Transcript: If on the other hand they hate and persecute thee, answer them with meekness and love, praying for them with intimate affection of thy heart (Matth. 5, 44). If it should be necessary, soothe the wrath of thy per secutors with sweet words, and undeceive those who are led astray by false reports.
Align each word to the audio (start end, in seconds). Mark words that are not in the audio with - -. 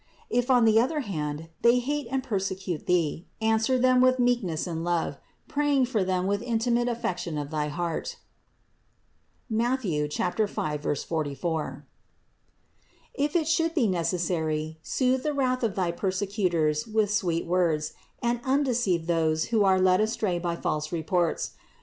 If 0.31 0.49
on 0.49 0.65
the 0.65 0.79
other 0.81 1.01
hand 1.01 1.49
they 1.61 1.77
hate 1.77 2.07
and 2.09 2.23
persecute 2.23 2.87
thee, 2.87 3.27
answer 3.39 3.77
them 3.77 4.01
with 4.01 4.17
meekness 4.17 4.65
and 4.65 4.83
love, 4.83 5.19
praying 5.47 5.85
for 5.85 6.03
them 6.03 6.25
with 6.25 6.41
intimate 6.41 6.87
affection 6.87 7.37
of 7.37 7.51
thy 7.51 7.67
heart 7.67 8.17
(Matth. 9.47 9.83
5, 9.85 10.81
44). 11.07 11.85
If 13.13 13.35
it 13.35 13.47
should 13.47 13.75
be 13.75 13.87
necessary, 13.87 14.79
soothe 14.81 15.21
the 15.21 15.35
wrath 15.35 15.61
of 15.61 15.75
thy 15.75 15.91
per 15.91 16.09
secutors 16.09 16.91
with 16.91 17.13
sweet 17.13 17.45
words, 17.45 17.93
and 18.23 18.39
undeceive 18.43 19.05
those 19.05 19.43
who 19.53 19.63
are 19.63 19.79
led 19.79 20.01
astray 20.01 20.39
by 20.39 20.55
false 20.55 20.91
reports. 20.91 21.51